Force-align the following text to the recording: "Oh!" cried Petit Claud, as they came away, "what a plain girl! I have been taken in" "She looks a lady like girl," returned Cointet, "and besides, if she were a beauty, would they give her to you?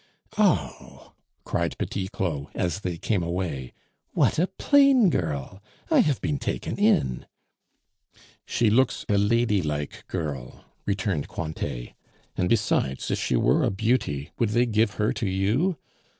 "Oh!" 0.35 1.13
cried 1.43 1.77
Petit 1.77 2.07
Claud, 2.07 2.47
as 2.55 2.79
they 2.79 2.97
came 2.97 3.21
away, 3.21 3.71
"what 4.13 4.39
a 4.39 4.47
plain 4.47 5.11
girl! 5.11 5.61
I 5.91 5.99
have 5.99 6.19
been 6.21 6.39
taken 6.39 6.79
in" 6.79 7.27
"She 8.47 8.71
looks 8.71 9.05
a 9.07 9.19
lady 9.19 9.61
like 9.61 10.07
girl," 10.07 10.65
returned 10.87 11.27
Cointet, 11.27 11.93
"and 12.35 12.49
besides, 12.49 13.11
if 13.11 13.19
she 13.19 13.35
were 13.35 13.63
a 13.63 13.69
beauty, 13.69 14.31
would 14.39 14.49
they 14.49 14.65
give 14.65 14.95
her 14.95 15.13
to 15.13 15.29
you? 15.29 15.77